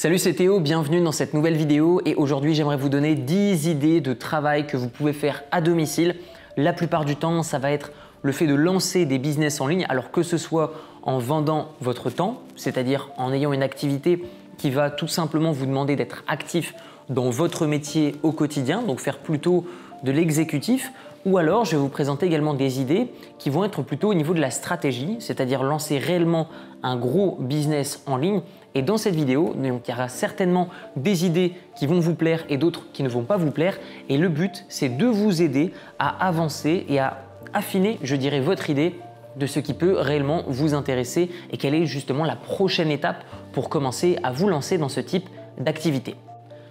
[0.00, 4.00] Salut c'est Théo, bienvenue dans cette nouvelle vidéo et aujourd'hui j'aimerais vous donner 10 idées
[4.00, 6.16] de travail que vous pouvez faire à domicile.
[6.56, 7.92] La plupart du temps ça va être
[8.22, 12.08] le fait de lancer des business en ligne alors que ce soit en vendant votre
[12.08, 14.24] temps, c'est-à-dire en ayant une activité
[14.56, 16.74] qui va tout simplement vous demander d'être actif
[17.10, 19.66] dans votre métier au quotidien, donc faire plutôt
[20.02, 20.92] de l'exécutif,
[21.26, 23.08] ou alors, je vais vous présenter également des idées
[23.38, 26.48] qui vont être plutôt au niveau de la stratégie, c'est-à-dire lancer réellement
[26.82, 28.40] un gros business en ligne.
[28.74, 32.56] Et dans cette vidéo, il y aura certainement des idées qui vont vous plaire et
[32.56, 33.78] d'autres qui ne vont pas vous plaire.
[34.08, 38.70] Et le but, c'est de vous aider à avancer et à affiner, je dirais, votre
[38.70, 38.94] idée
[39.36, 43.68] de ce qui peut réellement vous intéresser et quelle est justement la prochaine étape pour
[43.68, 45.28] commencer à vous lancer dans ce type
[45.58, 46.16] d'activité.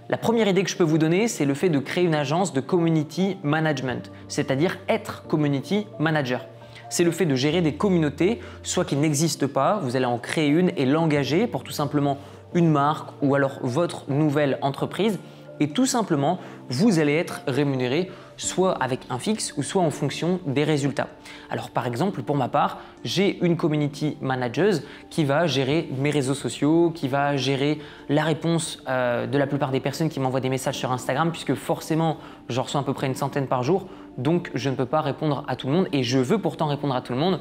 [0.10, 2.52] La première idée que je peux vous donner, c'est le fait de créer une agence
[2.52, 6.48] de community management, c'est-à-dire être community manager.
[6.90, 10.48] C'est le fait de gérer des communautés, soit qui n'existent pas, vous allez en créer
[10.48, 12.18] une et l'engager pour tout simplement
[12.54, 15.20] une marque ou alors votre nouvelle entreprise.
[15.60, 16.40] Et tout simplement,
[16.70, 21.08] vous allez être rémunéré soit avec un fixe ou soit en fonction des résultats.
[21.50, 24.74] Alors par exemple, pour ma part, j'ai une community manager
[25.10, 29.72] qui va gérer mes réseaux sociaux, qui va gérer la réponse euh, de la plupart
[29.72, 32.18] des personnes qui m'envoient des messages sur Instagram, puisque forcément,
[32.50, 35.44] j'en reçois à peu près une centaine par jour, donc je ne peux pas répondre
[35.48, 37.40] à tout le monde et je veux pourtant répondre à tout le monde.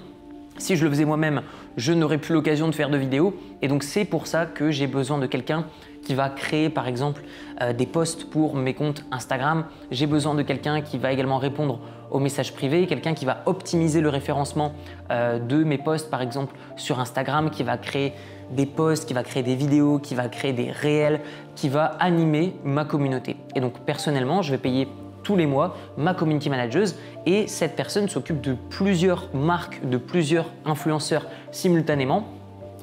[0.59, 1.43] Si je le faisais moi-même,
[1.77, 4.89] je n'aurais plus l'occasion de faire de vidéos et donc c'est pour ça que j'ai
[4.89, 5.65] besoin de quelqu'un
[6.09, 7.21] qui va créer par exemple
[7.61, 9.67] euh, des posts pour mes comptes Instagram.
[9.91, 14.01] J'ai besoin de quelqu'un qui va également répondre aux messages privés, quelqu'un qui va optimiser
[14.01, 14.73] le référencement
[15.11, 18.15] euh, de mes posts par exemple sur Instagram, qui va créer
[18.51, 21.21] des posts, qui va créer des vidéos, qui va créer des réels,
[21.55, 23.37] qui va animer ma communauté.
[23.55, 24.89] Et donc personnellement, je vais payer
[25.25, 26.87] tous les mois ma community manager
[27.27, 32.38] et cette personne s'occupe de plusieurs marques, de plusieurs influenceurs simultanément.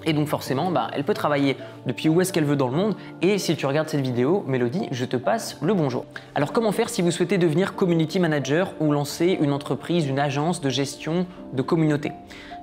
[0.06, 2.96] Et donc forcément, bah, elle peut travailler depuis où est-ce qu'elle veut dans le monde.
[3.22, 6.06] Et si tu regardes cette vidéo, Mélodie, je te passe le bonjour.
[6.36, 10.62] Alors comment faire si vous souhaitez devenir community manager ou lancer une entreprise, une agence
[10.62, 12.12] de gestion de communauté?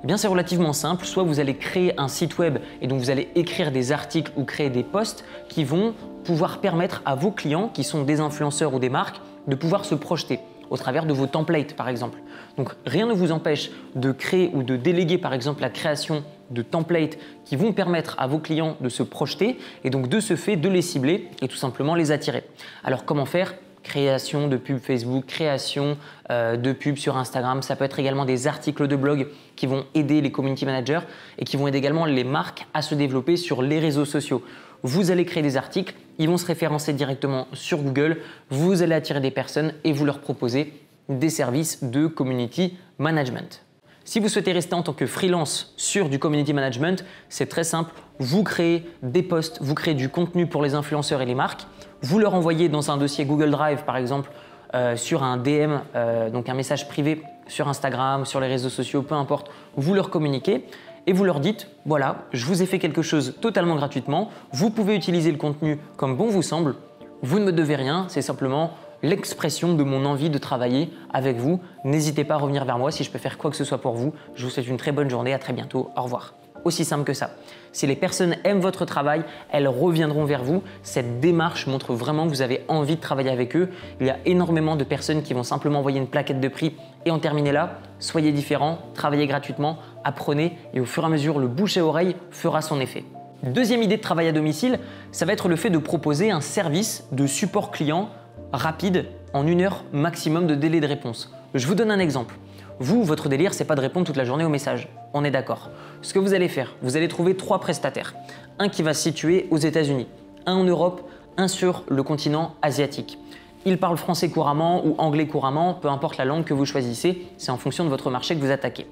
[0.02, 1.04] Eh bien, c'est relativement simple.
[1.04, 4.44] Soit vous allez créer un site web et donc vous allez écrire des articles ou
[4.44, 5.94] créer des posts qui vont
[6.24, 9.96] pouvoir permettre à vos clients, qui sont des influenceurs ou des marques, de pouvoir se
[9.96, 10.38] projeter
[10.70, 12.18] au travers de vos templates par exemple.
[12.56, 16.62] Donc rien ne vous empêche de créer ou de déléguer par exemple la création de
[16.62, 20.56] templates qui vont permettre à vos clients de se projeter et donc de ce fait
[20.56, 22.44] de les cibler et tout simplement les attirer.
[22.84, 23.54] Alors comment faire?
[23.82, 25.96] Création de pubs Facebook, création
[26.30, 27.62] euh, de pubs sur Instagram.
[27.62, 29.26] Ça peut être également des articles de blog
[29.56, 31.00] qui vont aider les community managers
[31.38, 34.44] et qui vont aider également les marques à se développer sur les réseaux sociaux.
[34.84, 38.18] Vous allez créer des articles, ils vont se référencer directement sur Google,
[38.50, 40.72] vous allez attirer des personnes et vous leur proposer
[41.08, 43.62] des services de community management.
[44.04, 47.92] Si vous souhaitez rester en tant que freelance sur du community management, c'est très simple.
[48.18, 51.66] Vous créez des posts, vous créez du contenu pour les influenceurs et les marques.
[52.02, 54.30] Vous leur envoyez dans un dossier Google Drive, par exemple,
[54.74, 59.02] euh, sur un DM, euh, donc un message privé sur Instagram, sur les réseaux sociaux,
[59.02, 59.50] peu importe.
[59.76, 60.64] Vous leur communiquez
[61.06, 64.30] et vous leur dites voilà, je vous ai fait quelque chose totalement gratuitement.
[64.52, 66.74] Vous pouvez utiliser le contenu comme bon vous semble.
[67.22, 71.60] Vous ne me devez rien, c'est simplement l'expression de mon envie de travailler avec vous.
[71.84, 73.94] N'hésitez pas à revenir vers moi si je peux faire quoi que ce soit pour
[73.94, 74.12] vous.
[74.34, 76.34] Je vous souhaite une très bonne journée, à très bientôt, au revoir.
[76.64, 77.30] Aussi simple que ça.
[77.72, 80.62] Si les personnes aiment votre travail, elles reviendront vers vous.
[80.84, 83.70] Cette démarche montre vraiment que vous avez envie de travailler avec eux.
[84.00, 87.10] Il y a énormément de personnes qui vont simplement envoyer une plaquette de prix et
[87.10, 87.80] en terminer là.
[87.98, 92.14] Soyez différents, travaillez gratuitement, apprenez et au fur et à mesure, le bouche à oreille
[92.30, 93.04] fera son effet.
[93.42, 94.78] Deuxième idée de travail à domicile,
[95.10, 98.08] ça va être le fait de proposer un service de support client
[98.52, 101.32] rapide en une heure maximum de délai de réponse.
[101.54, 102.36] Je vous donne un exemple.
[102.78, 104.88] Vous, votre délire, c'est pas de répondre toute la journée aux messages.
[105.14, 105.70] On est d'accord.
[106.02, 108.14] Ce que vous allez faire, vous allez trouver trois prestataires.
[108.58, 110.06] Un qui va se situer aux États-Unis,
[110.46, 111.02] un en Europe,
[111.36, 113.18] un sur le continent asiatique.
[113.64, 117.52] Ils parlent français couramment ou anglais couramment, peu importe la langue que vous choisissez, c'est
[117.52, 118.86] en fonction de votre marché que vous attaquez.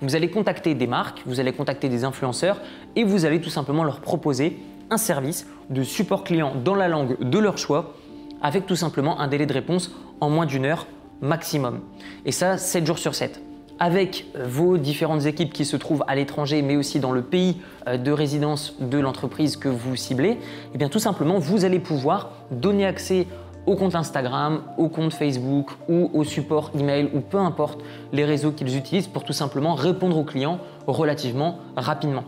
[0.00, 2.56] Vous allez contacter des marques, vous allez contacter des influenceurs
[2.96, 4.58] et vous allez tout simplement leur proposer
[4.90, 7.94] un service de support client dans la langue de leur choix
[8.44, 10.86] avec tout simplement un délai de réponse en moins d'une heure
[11.20, 11.80] maximum.
[12.26, 13.42] Et ça, 7 jours sur 7
[13.80, 17.56] avec vos différentes équipes qui se trouvent à l'étranger, mais aussi dans le pays
[17.88, 20.38] euh, de résidence de l'entreprise que vous ciblez, et
[20.74, 23.26] eh bien tout simplement, vous allez pouvoir donner accès
[23.66, 27.80] au compte Instagram, au compte Facebook ou au support email ou peu importe
[28.12, 32.24] les réseaux qu'ils utilisent pour tout simplement répondre aux clients relativement rapidement.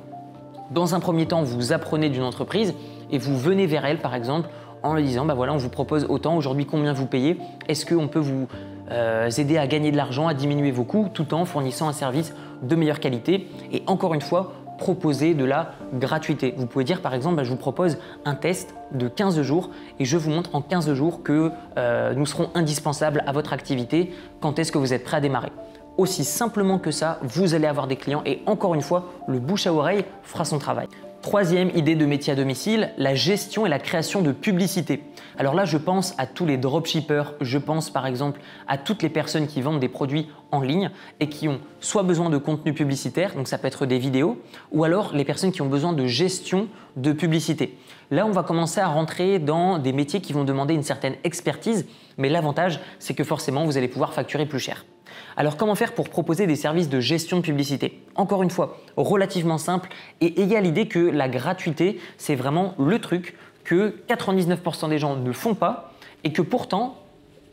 [0.72, 2.74] Dans un premier temps, vous apprenez d'une entreprise
[3.12, 4.48] et vous venez vers elle par exemple
[4.86, 7.38] en lui disant bah voilà, on vous propose autant, aujourd'hui combien vous payez,
[7.68, 8.46] est-ce qu'on peut vous
[8.90, 12.34] euh, aider à gagner de l'argent, à diminuer vos coûts tout en fournissant un service
[12.62, 13.48] de meilleure qualité.
[13.72, 16.54] Et encore une fois, proposer de la gratuité?
[16.56, 20.04] Vous pouvez dire par exemple, bah, je vous propose un test de 15 jours et
[20.04, 24.58] je vous montre en 15 jours que euh, nous serons indispensables à votre activité quand
[24.58, 25.50] est-ce que vous êtes prêt à démarrer?
[25.98, 29.66] Aussi simplement que ça, vous allez avoir des clients et encore une fois, le bouche
[29.66, 30.88] à oreille fera son travail.
[31.26, 35.02] Troisième idée de métier à domicile, la gestion et la création de publicité.
[35.36, 39.08] Alors là, je pense à tous les dropshippers, je pense par exemple à toutes les
[39.08, 40.88] personnes qui vendent des produits en ligne
[41.18, 44.40] et qui ont soit besoin de contenu publicitaire, donc ça peut être des vidéos,
[44.70, 47.76] ou alors les personnes qui ont besoin de gestion de publicité.
[48.12, 51.86] Là, on va commencer à rentrer dans des métiers qui vont demander une certaine expertise,
[52.18, 54.84] mais l'avantage, c'est que forcément, vous allez pouvoir facturer plus cher.
[55.36, 58.02] Alors comment faire pour proposer des services de gestion de publicité?
[58.14, 59.88] Encore une fois, relativement simple
[60.20, 65.16] et ayez à l'idée que la gratuité, c'est vraiment le truc que 99% des gens
[65.16, 65.92] ne font pas
[66.24, 66.96] et que pourtant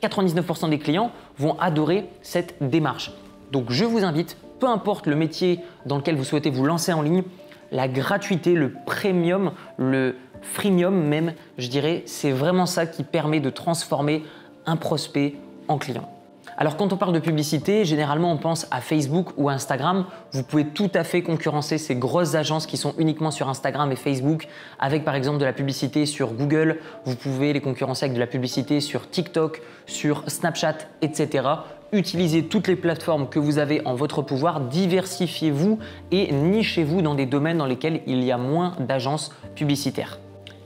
[0.02, 3.12] 99% des clients vont adorer cette démarche.
[3.52, 7.02] Donc je vous invite, peu importe le métier dans lequel vous souhaitez vous lancer en
[7.02, 7.24] ligne,
[7.72, 13.50] la gratuité, le premium, le freemium même, je dirais, c'est vraiment ça qui permet de
[13.50, 14.24] transformer
[14.66, 15.36] un prospect
[15.68, 16.13] en client.
[16.58, 20.06] Alors quand on parle de publicité, généralement on pense à Facebook ou Instagram.
[20.32, 23.96] Vous pouvez tout à fait concurrencer ces grosses agences qui sont uniquement sur Instagram et
[23.96, 24.48] Facebook
[24.80, 26.80] avec par exemple de la publicité sur Google.
[27.06, 31.48] Vous pouvez les concurrencer avec de la publicité sur TikTok, sur Snapchat, etc.
[31.92, 35.80] Utilisez toutes les plateformes que vous avez en votre pouvoir, diversifiez-vous
[36.12, 40.20] et nichez-vous dans des domaines dans lesquels il y a moins d'agences publicitaires.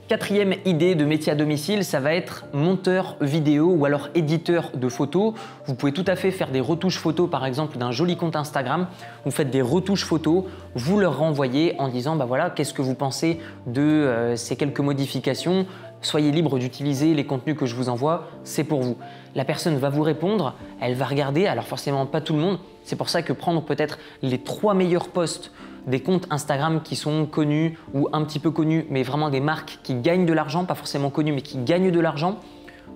[0.08, 4.88] Quatrième idée de métier à domicile, ça va être monteur vidéo ou alors éditeur de
[4.88, 5.34] photos.
[5.66, 8.86] Vous pouvez tout à fait faire des retouches photos par exemple d'un joli compte Instagram.
[9.26, 10.44] Vous faites des retouches photos,
[10.74, 14.80] vous leur renvoyez en disant bah voilà, qu'est-ce que vous pensez de euh, ces quelques
[14.80, 15.66] modifications?
[16.00, 18.96] Soyez libre d'utiliser les contenus que je vous envoie, c'est pour vous.
[19.34, 22.96] La personne va vous répondre, elle va regarder, alors forcément pas tout le monde, c'est
[22.96, 25.50] pour ça que prendre peut-être les trois meilleurs posts
[25.86, 29.78] des comptes Instagram qui sont connus ou un petit peu connus, mais vraiment des marques
[29.82, 32.38] qui gagnent de l'argent, pas forcément connues, mais qui gagnent de l'argent.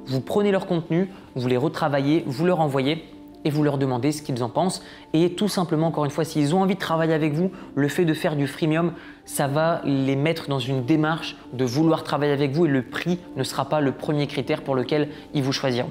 [0.07, 3.05] Vous prenez leur contenu, vous les retravaillez, vous leur envoyez
[3.45, 4.83] et vous leur demandez ce qu'ils en pensent.
[5.13, 8.05] Et tout simplement, encore une fois, s'ils ont envie de travailler avec vous, le fait
[8.05, 8.93] de faire du freemium,
[9.25, 13.19] ça va les mettre dans une démarche de vouloir travailler avec vous et le prix
[13.37, 15.91] ne sera pas le premier critère pour lequel ils vous choisiront.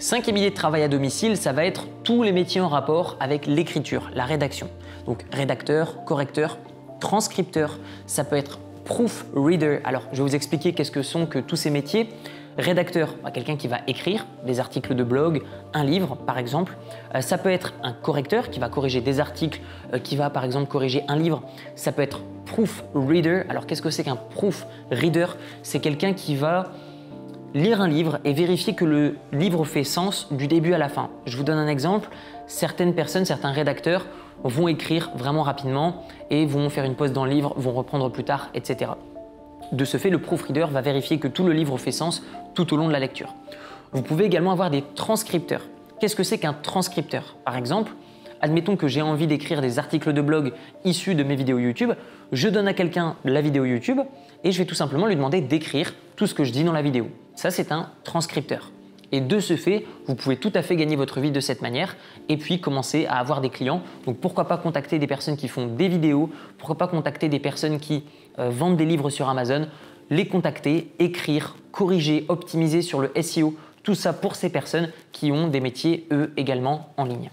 [0.00, 3.46] Cinquième idée de travail à domicile, ça va être tous les métiers en rapport avec
[3.46, 4.68] l'écriture, la rédaction.
[5.06, 6.56] Donc rédacteur, correcteur,
[7.00, 9.80] transcripteur, ça peut être proofreader.
[9.82, 12.10] Alors je vais vous expliquer qu'est-ce que sont que tous ces métiers.
[12.58, 15.42] Rédacteur, bah, quelqu'un qui va écrire des articles de blog,
[15.74, 16.76] un livre par exemple.
[17.16, 19.60] Euh, ça peut être un correcteur qui va corriger des articles,
[19.94, 21.42] euh, qui va par exemple corriger un livre.
[21.74, 23.42] Ça peut être proofreader.
[23.48, 25.26] Alors qu'est-ce que c'est qu'un proofreader
[25.64, 26.70] C'est quelqu'un qui va
[27.54, 31.10] lire un livre et vérifier que le livre fait sens du début à la fin.
[31.26, 32.08] Je vous donne un exemple.
[32.46, 34.06] Certaines personnes, certains rédacteurs
[34.44, 38.24] vont écrire vraiment rapidement et vont faire une pause dans le livre, vont reprendre plus
[38.24, 38.92] tard, etc.
[39.72, 42.22] De ce fait, le proofreader va vérifier que tout le livre fait sens
[42.54, 43.34] tout au long de la lecture.
[43.92, 45.62] Vous pouvez également avoir des transcripteurs.
[46.00, 47.36] Qu'est-ce que c'est qu'un transcripteur?
[47.44, 47.92] Par exemple,
[48.40, 50.52] admettons que j'ai envie d'écrire des articles de blog
[50.84, 51.92] issus de mes vidéos YouTube,
[52.30, 54.00] je donne à quelqu'un la vidéo YouTube
[54.44, 56.82] et je vais tout simplement lui demander d'écrire tout ce que je dis dans la
[56.82, 57.08] vidéo.
[57.38, 58.72] Ça, c'est un transcripteur.
[59.12, 61.96] Et de ce fait, vous pouvez tout à fait gagner votre vie de cette manière
[62.28, 63.80] et puis commencer à avoir des clients.
[64.06, 67.78] Donc pourquoi pas contacter des personnes qui font des vidéos, pourquoi pas contacter des personnes
[67.78, 68.02] qui
[68.40, 69.68] euh, vendent des livres sur Amazon,
[70.10, 73.54] les contacter, écrire, corriger, optimiser sur le SEO,
[73.84, 77.30] tout ça pour ces personnes qui ont des métiers, eux, également en ligne.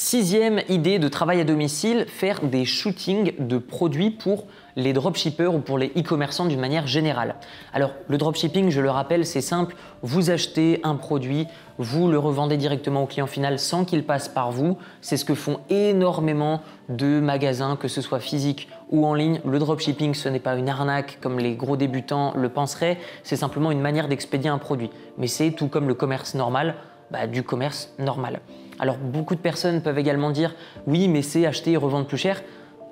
[0.00, 4.44] Sixième idée de travail à domicile, faire des shootings de produits pour
[4.76, 7.34] les dropshippers ou pour les e-commerçants d'une manière générale.
[7.72, 12.56] Alors le dropshipping, je le rappelle, c'est simple, vous achetez un produit, vous le revendez
[12.56, 14.78] directement au client final sans qu'il passe par vous.
[15.00, 19.40] C'est ce que font énormément de magasins, que ce soit physique ou en ligne.
[19.44, 23.72] Le dropshipping, ce n'est pas une arnaque comme les gros débutants le penseraient, c'est simplement
[23.72, 24.90] une manière d'expédier un produit.
[25.16, 26.76] Mais c'est tout comme le commerce normal,
[27.10, 28.38] bah, du commerce normal.
[28.78, 30.54] Alors beaucoup de personnes peuvent également dire
[30.86, 32.42] oui mais c'est acheter et revendre plus cher.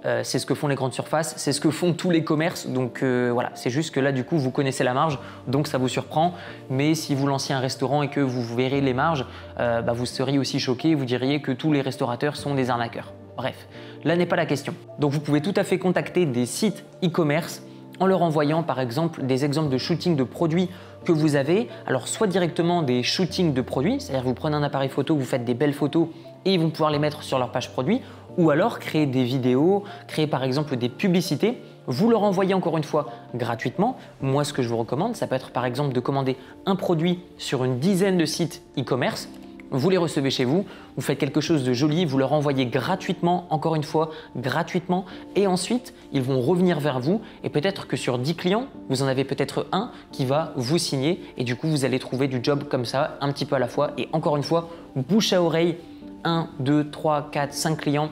[0.04, 2.68] Euh, c'est ce que font les grandes surfaces, c'est ce que font tous les commerces.
[2.68, 5.78] Donc euh, voilà, c'est juste que là, du coup, vous connaissez la marge, donc ça
[5.78, 6.34] vous surprend.
[6.70, 9.26] Mais si vous lanciez un restaurant et que vous verrez les marges,
[9.58, 13.14] euh, bah, vous seriez aussi choqué, vous diriez que tous les restaurateurs sont des arnaqueurs.
[13.36, 13.66] Bref,
[14.04, 14.74] là n'est pas la question.
[15.00, 17.62] Donc vous pouvez tout à fait contacter des sites e-commerce
[18.00, 20.68] en leur envoyant par exemple des exemples de shooting de produits
[21.04, 21.68] que vous avez.
[21.86, 25.44] Alors soit directement des shootings de produits, c'est-à-dire vous prenez un appareil photo, vous faites
[25.44, 26.08] des belles photos
[26.44, 28.00] et ils vont pouvoir les mettre sur leur page produit,
[28.38, 31.60] ou alors créer des vidéos, créer par exemple des publicités.
[31.86, 33.96] Vous leur envoyez encore une fois gratuitement.
[34.20, 36.36] Moi, ce que je vous recommande, ça peut être par exemple de commander
[36.66, 39.28] un produit sur une dizaine de sites e-commerce
[39.70, 40.64] vous les recevez chez vous,
[40.96, 45.04] vous faites quelque chose de joli, vous leur envoyez gratuitement, encore une fois, gratuitement,
[45.34, 49.06] et ensuite, ils vont revenir vers vous, et peut-être que sur 10 clients, vous en
[49.06, 52.64] avez peut-être un qui va vous signer, et du coup, vous allez trouver du job
[52.68, 55.76] comme ça, un petit peu à la fois, et encore une fois, bouche à oreille,
[56.24, 58.10] 1, 2, 3, 4, 5 clients,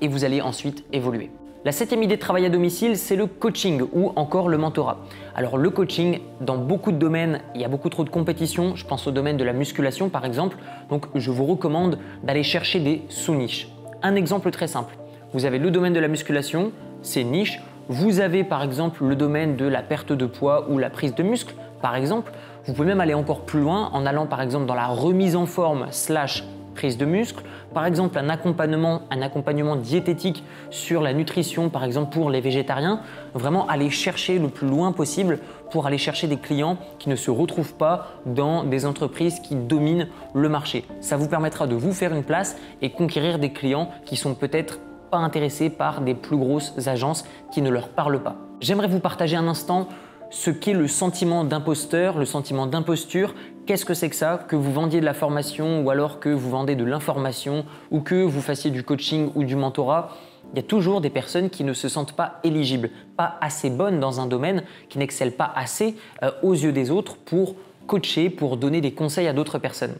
[0.00, 1.30] et vous allez ensuite évoluer.
[1.62, 4.96] La septième idée de travail à domicile, c'est le coaching ou encore le mentorat.
[5.34, 8.76] Alors le coaching, dans beaucoup de domaines, il y a beaucoup trop de compétition.
[8.76, 10.56] Je pense au domaine de la musculation par exemple.
[10.88, 13.68] Donc je vous recommande d'aller chercher des sous-niches.
[14.02, 14.96] Un exemple très simple.
[15.34, 17.60] Vous avez le domaine de la musculation, c'est niche.
[17.88, 21.22] Vous avez par exemple le domaine de la perte de poids ou la prise de
[21.22, 22.32] muscle, par exemple.
[22.64, 25.44] Vous pouvez même aller encore plus loin en allant par exemple dans la remise en
[25.44, 26.42] forme slash
[26.88, 27.42] de muscle,
[27.74, 33.00] par exemple un accompagnement, un accompagnement diététique sur la nutrition, par exemple pour les végétariens,
[33.34, 35.38] vraiment aller chercher le plus loin possible
[35.70, 40.08] pour aller chercher des clients qui ne se retrouvent pas dans des entreprises qui dominent
[40.34, 40.84] le marché.
[41.00, 44.80] Ça vous permettra de vous faire une place et conquérir des clients qui sont peut-être
[45.10, 48.36] pas intéressés par des plus grosses agences qui ne leur parlent pas.
[48.60, 49.88] J'aimerais vous partager un instant
[50.30, 53.34] ce qu'est le sentiment d'imposteur, le sentiment d'imposture.
[53.66, 54.44] Qu'est-ce que c'est que ça?
[54.48, 58.22] Que vous vendiez de la formation ou alors que vous vendez de l'information ou que
[58.22, 60.16] vous fassiez du coaching ou du mentorat
[60.52, 64.00] il y a toujours des personnes qui ne se sentent pas éligibles, pas assez bonnes
[64.00, 67.54] dans un domaine, qui n'excellent pas assez euh, aux yeux des autres pour
[67.86, 69.94] coacher, pour donner des conseils à d'autres personnes.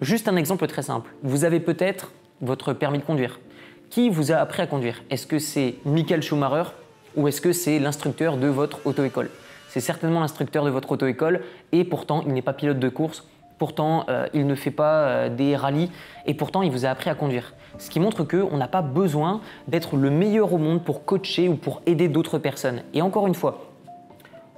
[0.00, 1.10] Juste un exemple très simple.
[1.22, 3.40] Vous avez peut-être votre permis de conduire.
[3.90, 5.02] Qui vous a appris à conduire?
[5.10, 6.70] Est-ce que c'est Michael Schumacher
[7.16, 9.30] ou est-ce que c'est l'instructeur de votre auto-école?
[9.70, 13.24] C'est certainement l'instructeur de votre auto-école et pourtant il n'est pas pilote de course,
[13.56, 15.92] pourtant euh, il ne fait pas euh, des rallyes
[16.26, 17.54] et pourtant il vous a appris à conduire.
[17.78, 21.54] Ce qui montre qu'on n'a pas besoin d'être le meilleur au monde pour coacher ou
[21.54, 22.82] pour aider d'autres personnes.
[22.94, 23.70] Et encore une fois,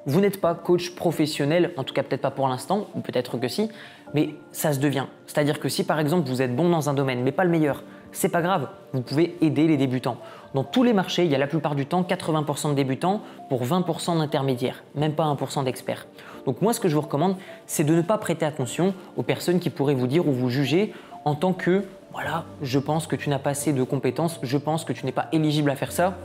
[0.07, 3.49] vous n'êtes pas coach professionnel, en tout cas peut-être pas pour l'instant, ou peut-être que
[3.49, 3.69] si,
[4.15, 5.05] mais ça se devient.
[5.27, 7.85] C'est-à-dire que si par exemple vous êtes bon dans un domaine, mais pas le meilleur,
[8.13, 10.19] c'est pas grave, vous pouvez aider les débutants.
[10.55, 13.65] Dans tous les marchés, il y a la plupart du temps 80% de débutants pour
[13.65, 16.07] 20% d'intermédiaires, même pas 1% d'experts.
[16.45, 19.61] Donc moi, ce que je vous recommande, c'est de ne pas prêter attention aux personnes
[19.61, 20.93] qui pourraient vous dire ou vous juger
[21.25, 24.85] en tant que voilà, je pense que tu n'as pas assez de compétences, je pense
[24.85, 26.19] que tu n'es pas éligible à faire ça.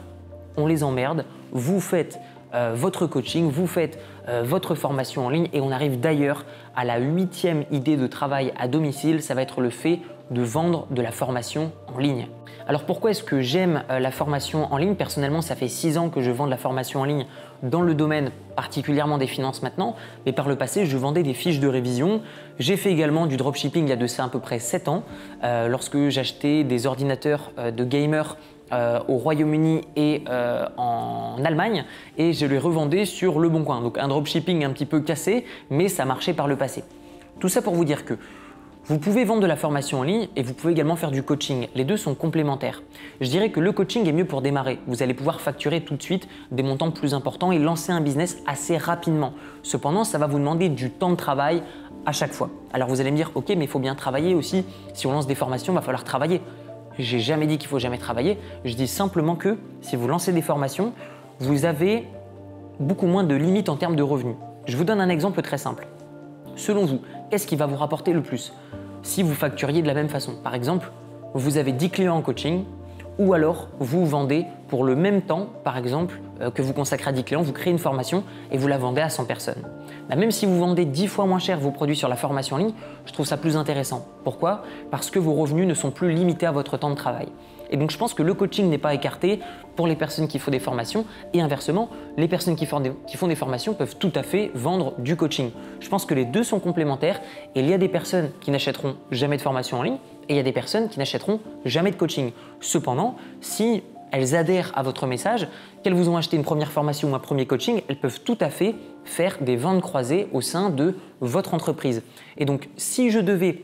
[0.58, 1.24] On les emmerde.
[1.54, 2.20] Vous faites
[2.54, 6.84] euh, votre coaching, vous faites euh, votre formation en ligne et on arrive d'ailleurs à
[6.84, 10.00] la huitième idée de travail à domicile, ça va être le fait
[10.32, 12.28] de vendre de la formation en ligne.
[12.68, 14.96] Alors pourquoi est-ce que j'aime euh, la formation en ligne?
[14.96, 17.26] Personnellement, ça fait six ans que je vends de la formation en ligne
[17.64, 21.60] dans le domaine particulièrement des finances maintenant, mais par le passé, je vendais des fiches
[21.60, 22.22] de révision.
[22.60, 25.04] J'ai fait également du dropshipping il y a de ça à peu près 7 ans,
[25.44, 28.38] euh, lorsque j'achetais des ordinateurs euh, de gamers
[29.08, 30.26] au Royaume-Uni et
[30.76, 31.86] en Allemagne
[32.18, 33.62] et je les revendais sur le bon.
[33.62, 36.84] Donc un dropshipping un petit peu cassé, mais ça marchait par le passé.
[37.40, 38.16] Tout ça pour vous dire que
[38.90, 41.68] vous pouvez vendre de la formation en ligne et vous pouvez également faire du coaching.
[41.76, 42.84] Les deux sont complémentaires.
[43.20, 44.80] Je dirais que le coaching est mieux pour démarrer.
[44.88, 48.38] Vous allez pouvoir facturer tout de suite des montants plus importants et lancer un business
[48.48, 49.34] assez rapidement.
[49.62, 51.64] Cependant, ça va vous demander du temps de travail
[52.06, 52.50] à chaque fois.
[52.72, 54.64] Alors vous allez me dire, ok, mais il faut bien travailler aussi.
[54.94, 56.40] Si on lance des formations, il va falloir travailler.
[56.98, 58.38] J'ai jamais dit qu'il faut jamais travailler.
[58.64, 60.94] Je dis simplement que si vous lancez des formations,
[61.40, 62.06] vous avez
[62.80, 64.38] beaucoup moins de limites en termes de revenus.
[64.66, 65.88] Je vous donne un exemple très simple.
[66.56, 68.54] Selon vous, qu'est-ce qui va vous rapporter le plus?
[69.08, 70.34] Si vous facturiez de la même façon.
[70.44, 70.92] Par exemple,
[71.34, 72.66] vous avez 10 clients en coaching
[73.18, 77.14] ou alors vous vendez pour le même temps, par exemple, euh, que vous consacrez à
[77.14, 79.64] 10 clients, vous créez une formation et vous la vendez à 100 personnes.
[80.10, 82.60] Bah, même si vous vendez 10 fois moins cher vos produits sur la formation en
[82.60, 82.74] ligne,
[83.06, 84.06] je trouve ça plus intéressant.
[84.24, 84.64] Pourquoi?
[84.92, 87.28] Parce que vos revenus ne sont plus limités à votre temps de travail.
[87.70, 89.40] Et donc je pense que le coaching n'est pas écarté
[89.76, 93.74] pour les personnes qui font des formations et inversement, les personnes qui font, des, formations
[93.74, 95.52] peuvent tout à fait vendre du coaching.
[95.80, 97.22] Je pense que les deux sont complémentaires
[97.56, 99.98] et il y a des personnes qui n'achèteront jamais de formation en ligne
[100.30, 102.32] et il y a des personnes qui n'achèteront jamais de coaching.
[102.60, 105.48] Cependant, si elles adhèrent à votre message,
[105.84, 108.50] qu'elles vous ont acheté une première formation ou un premier coaching, elles peuvent tout à
[108.50, 112.04] fait faire des ventes croisées au sein de votre entreprise.
[112.38, 113.64] Et donc, si je devais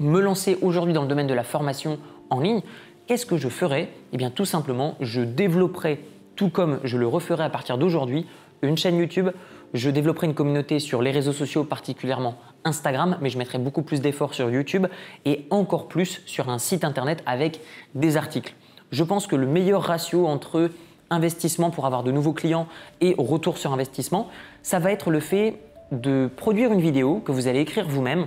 [0.00, 1.98] me lancer aujourd'hui dans le domaine de la formation
[2.30, 2.60] en ligne,
[3.08, 6.04] qu'est-ce que je ferais Eh bien tout simplement, je développerai,
[6.36, 8.26] tout comme je le referai à partir d'aujourd'hui,
[8.62, 9.30] une chaîne YouTube,
[9.74, 14.00] je développerai une communauté sur les réseaux sociaux, particulièrement Instagram, mais je mettrai beaucoup plus
[14.00, 14.86] d'efforts sur YouTube
[15.24, 17.60] et encore plus sur un site internet avec
[17.94, 18.54] des articles.
[18.92, 20.70] Je pense que le meilleur ratio entre
[21.10, 22.68] investissement pour avoir de nouveaux clients
[23.00, 24.28] et retour sur investissement,
[24.62, 25.60] ça va être le fait
[25.92, 28.26] de produire une vidéo que vous allez écrire vous-même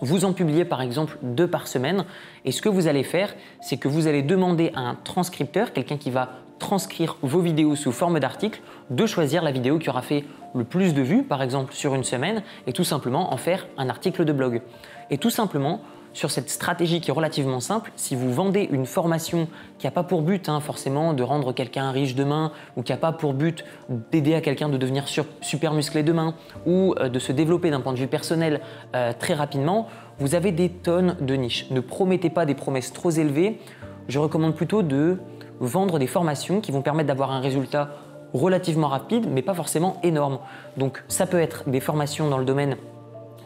[0.00, 2.04] vous en publiez par exemple deux par semaine
[2.44, 5.96] et ce que vous allez faire, c'est que vous allez demander à un transcripteur, quelqu'un
[5.96, 10.24] qui va transcrire vos vidéos sous forme d'article, de choisir la vidéo qui aura fait
[10.54, 13.88] le plus de vues, par exemple sur une semaine, et tout simplement en faire un
[13.88, 14.60] article de blog.
[15.10, 15.80] Et tout simplement,
[16.12, 17.92] sur cette stratégie qui est relativement simple.
[17.96, 19.48] Si vous vendez une formation
[19.78, 22.98] qui n'a pas pour but hein, forcément de rendre quelqu'un riche demain ou qui n'a
[22.98, 23.64] pas pour but
[24.10, 25.04] d'aider à quelqu'un de devenir
[25.40, 26.34] super musclé demain
[26.66, 28.60] ou euh, de se développer d'un point de vue personnel
[28.94, 29.88] euh, très rapidement,
[30.18, 31.70] vous avez des tonnes de niches.
[31.70, 33.58] Ne promettez pas des promesses trop élevées.
[34.08, 35.18] Je recommande plutôt de
[35.60, 37.90] vendre des formations qui vont permettre d'avoir un résultat
[38.32, 40.38] relativement rapide, mais pas forcément énorme.
[40.76, 42.76] Donc ça peut être des formations dans le domaine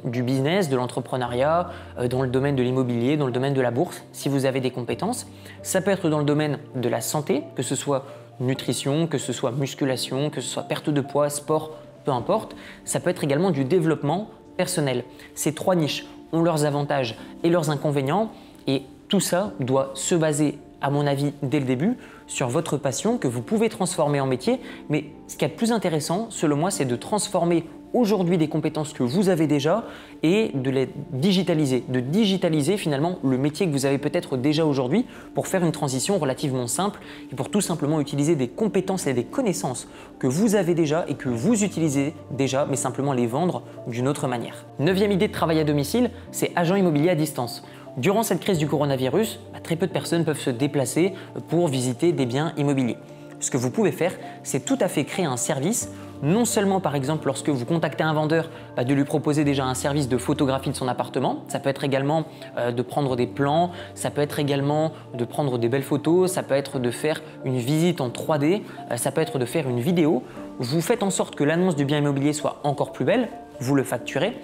[0.04, 3.70] du business, de l'entrepreneuriat, euh, dans le domaine de l'immobilier, dans le domaine de la
[3.70, 5.26] bourse, si vous avez des compétences.
[5.62, 8.06] Ça peut être dans le domaine de la santé, que ce soit
[8.40, 11.72] nutrition, que ce soit musculation, que ce soit perte de poids, sport,
[12.04, 12.54] peu importe.
[12.84, 15.04] Ça peut être également du développement personnel.
[15.34, 18.30] Ces trois niches ont leurs avantages et leurs inconvénients
[18.66, 21.96] et tout ça doit se baser à mon avis, dès le début,
[22.26, 24.60] sur votre passion que vous pouvez transformer en métier.
[24.90, 27.64] Mais ce qui est plus intéressant, selon moi, c'est de transformer
[27.94, 29.84] aujourd'hui des compétences que vous avez déjà
[30.22, 35.06] et de les digitaliser, de digitaliser finalement le métier que vous avez peut-être déjà aujourd'hui
[35.34, 37.00] pour faire une transition relativement simple
[37.32, 41.14] et pour tout simplement utiliser des compétences et des connaissances que vous avez déjà et
[41.14, 44.66] que vous utilisez déjà, mais simplement les vendre d'une autre manière.
[44.78, 47.64] Neuvième idée de travail à domicile, c'est agent immobilier à distance.
[47.96, 51.12] Durant cette crise du coronavirus, bah, très peu de personnes peuvent se déplacer
[51.48, 52.96] pour visiter des biens immobiliers.
[53.38, 55.90] Ce que vous pouvez faire, c'est tout à fait créer un service
[56.24, 59.74] non seulement par exemple lorsque vous contactez un vendeur, bah, de lui proposer déjà un
[59.74, 62.24] service de photographie de son appartement, ça peut être également
[62.56, 66.42] euh, de prendre des plans, ça peut être également de prendre des belles photos, ça
[66.42, 69.80] peut être de faire une visite en 3D, euh, ça peut être de faire une
[69.80, 70.22] vidéo.
[70.58, 73.28] Vous faites en sorte que l'annonce du bien immobilier soit encore plus belle,
[73.60, 74.36] vous le facturez.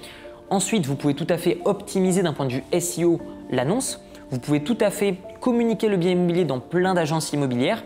[0.51, 3.21] Ensuite, vous pouvez tout à fait optimiser d'un point de vue SEO
[3.51, 4.01] l'annonce.
[4.31, 7.85] Vous pouvez tout à fait communiquer le bien immobilier dans plein d'agences immobilières.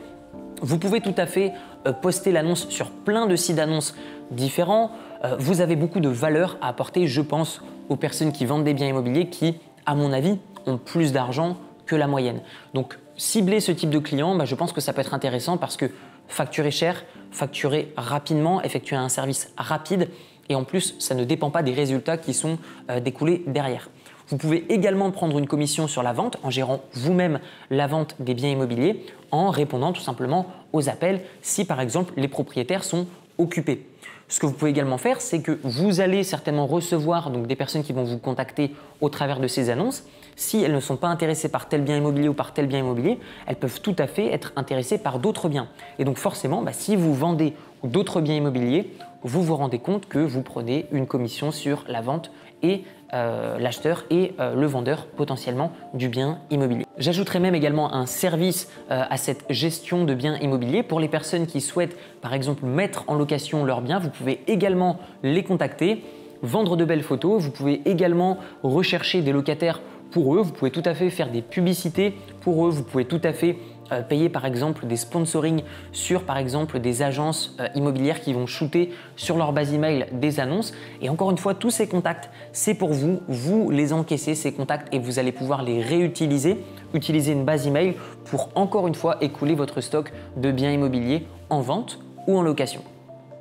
[0.63, 1.53] Vous pouvez tout à fait
[1.87, 3.95] euh, poster l'annonce sur plein de sites d'annonces
[4.31, 4.91] différents.
[5.25, 8.75] Euh, vous avez beaucoup de valeur à apporter, je pense, aux personnes qui vendent des
[8.75, 12.41] biens immobiliers qui, à mon avis, ont plus d'argent que la moyenne.
[12.73, 15.77] Donc, cibler ce type de client, bah, je pense que ça peut être intéressant parce
[15.77, 15.91] que
[16.29, 20.09] facturer cher, facturer rapidement, effectuer un service rapide,
[20.49, 22.59] et en plus, ça ne dépend pas des résultats qui sont
[22.91, 23.89] euh, découlés derrière.
[24.29, 28.33] Vous pouvez également prendre une commission sur la vente en gérant vous-même la vente des
[28.33, 33.07] biens immobiliers en répondant tout simplement aux appels si par exemple les propriétaires sont
[33.37, 33.87] occupés.
[34.29, 37.93] Ce que vous pouvez également faire, c'est que vous allez certainement recevoir des personnes qui
[37.93, 40.05] vont vous contacter au travers de ces annonces.
[40.37, 43.19] Si elles ne sont pas intéressées par tel bien immobilier ou par tel bien immobilier,
[43.47, 45.69] elles peuvent tout à fait être intéressées par d'autres biens.
[45.99, 47.53] Et donc forcément, bah, si vous vendez
[47.85, 48.91] d'autres biens immobiliers,
[49.23, 52.31] vous vous rendez compte que vous prenez une commission sur la vente
[52.63, 52.85] et
[53.15, 56.85] euh, l'acheteur et euh, le vendeur potentiellement du bien immobilier.
[56.99, 61.47] J'ajouterai même également un service euh, à cette gestion de biens immobiliers pour les personnes
[61.47, 64.01] qui souhaitent par exemple mettre en location leurs biens.
[64.01, 66.03] Vous pouvez également les contacter,
[66.43, 67.41] vendre de belles photos.
[67.41, 70.41] Vous pouvez également rechercher des locataires pour eux.
[70.41, 72.71] Vous pouvez tout à fait faire des publicités pour eux.
[72.71, 73.59] Vous pouvez tout à fait
[73.93, 78.47] euh, payer par exemple des sponsoring sur par exemple des agences euh, immobilières qui vont
[78.47, 80.73] shooter sur leur base email des annonces.
[81.03, 83.21] Et encore une fois, tous ces contacts, c'est pour vous.
[83.29, 86.65] Vous les encaissez, ces contacts, et vous allez pouvoir les réutiliser.
[86.95, 91.61] Utiliser une base email pour encore une fois écouler votre stock de biens immobiliers en
[91.61, 92.83] vente ou en location.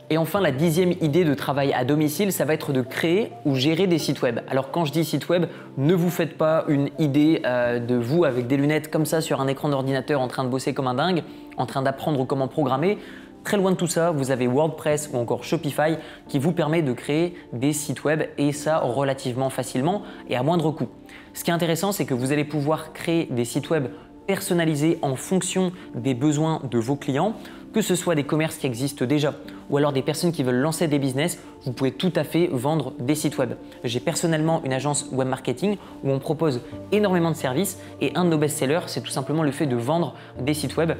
[0.10, 3.56] Et enfin, la dixième idée de travail à domicile, ça va être de créer ou
[3.56, 4.42] gérer des sites web.
[4.50, 5.46] Alors quand je dis site web,
[5.78, 9.40] ne vous faites pas une idée euh, de vous avec des lunettes comme ça sur
[9.40, 11.24] un écran d'ordinateur en train de bosser comme un dingue,
[11.58, 12.98] en train d'apprendre comment programmer.
[13.44, 16.94] Très loin de tout ça, vous avez WordPress ou encore Shopify qui vous permet de
[16.94, 20.88] créer des sites web et ça relativement facilement et à moindre coût.
[21.34, 23.88] Ce qui est intéressant, c'est que vous allez pouvoir créer des sites web
[24.28, 27.36] personnalisés en fonction des besoins de vos clients
[27.74, 29.34] que ce soit des commerces qui existent déjà
[29.70, 32.94] ou alors des personnes qui veulent lancer des business, vous pouvez tout à fait vendre
[33.00, 33.54] des sites web.
[33.84, 38.30] J'ai personnellement une agence web marketing où on propose énormément de services et un de
[38.30, 40.94] nos best-sellers, c'est tout simplement le fait de vendre des sites web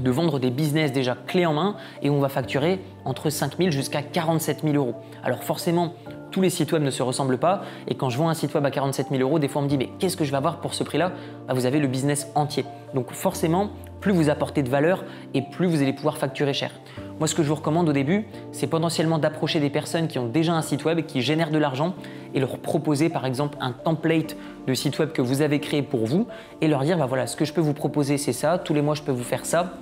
[0.00, 3.70] de vendre des business déjà clés en main et on va facturer entre 5 000
[3.70, 4.94] jusqu'à 47 000 euros.
[5.24, 5.94] Alors forcément,
[6.30, 8.64] tous les sites web ne se ressemblent pas et quand je vends un site web
[8.66, 10.60] à 47 000 euros, des fois on me dit mais qu'est-ce que je vais avoir
[10.60, 11.12] pour ce prix-là?
[11.48, 12.64] Bah, Vous avez le business entier.
[12.94, 15.04] Donc forcément, plus vous apportez de valeur
[15.34, 16.70] et plus vous allez pouvoir facturer cher.
[17.18, 20.26] Moi, ce que je vous recommande au début, c'est potentiellement d'approcher des personnes qui ont
[20.26, 21.94] déjà un site web, qui génèrent de l'argent
[22.34, 26.06] et leur proposer par exemple un template de site web que vous avez créé pour
[26.06, 26.26] vous
[26.60, 28.82] et leur dire bah voilà, ce que je peux vous proposer, c'est ça, tous les
[28.82, 29.74] mois je peux vous faire ça.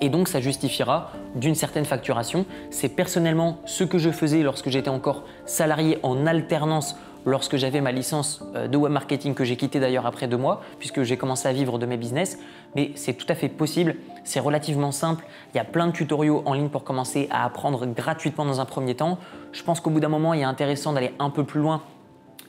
[0.00, 2.46] Et donc ça justifiera d'une certaine facturation.
[2.70, 6.96] C'est personnellement ce que je faisais lorsque j'étais encore salarié en alternance
[7.28, 10.62] lorsque j'avais ma licence euh, de web marketing que j'ai quittée d'ailleurs après deux mois
[10.78, 12.38] puisque j'ai commencé à vivre de mes business.
[12.74, 15.24] Mais c'est tout à fait possible, c'est relativement simple.
[15.54, 18.64] Il y a plein de tutoriaux en ligne pour commencer à apprendre gratuitement dans un
[18.64, 19.18] premier temps.
[19.52, 21.82] Je pense qu'au bout d'un moment, il est intéressant d'aller un peu plus loin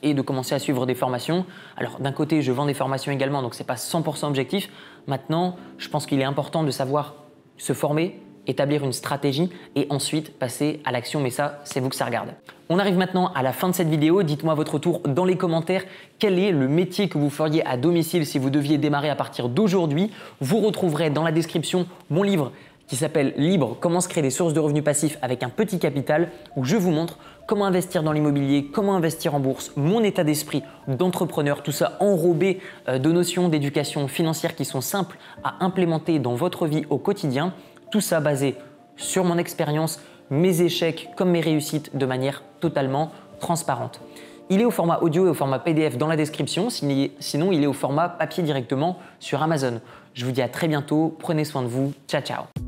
[0.02, 1.44] et de commencer à suivre des formations.
[1.76, 4.70] Alors d'un côté, je vends des formations également, donc ce n'est pas 100% objectif.
[5.06, 7.14] Maintenant, je pense qu'il est important de savoir
[7.56, 11.20] se former, établir une stratégie et ensuite passer à l'action.
[11.20, 12.28] Mais ça, c'est vous que ça regarde.
[12.68, 14.22] On arrive maintenant à la fin de cette vidéo.
[14.22, 15.84] Dites-moi votre tour dans les commentaires
[16.18, 19.48] quel est le métier que vous feriez à domicile si vous deviez démarrer à partir
[19.48, 20.10] d'aujourd'hui?
[20.40, 22.52] Vous retrouverez dans la description mon livre
[22.90, 26.28] qui s'appelle Libre, comment se créer des sources de revenus passifs avec un petit capital,
[26.56, 30.64] où je vous montre comment investir dans l'immobilier, comment investir en bourse, mon état d'esprit
[30.88, 32.58] d'entrepreneur, tout ça enrobé
[32.88, 37.54] euh, de notions d'éducation financière qui sont simples à implémenter dans votre vie au quotidien.
[37.90, 38.56] Tout ça basé
[38.96, 40.00] sur mon expérience,
[40.30, 44.00] mes échecs comme mes réussites de manière totalement transparente.
[44.48, 47.66] Il est au format audio et au format PDF dans la description, sinon il est
[47.66, 49.80] au format papier directement sur Amazon.
[50.14, 52.59] Je vous dis à très bientôt, prenez soin de vous, ciao ciao